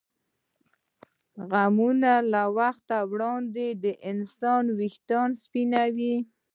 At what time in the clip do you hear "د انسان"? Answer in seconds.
3.83-4.63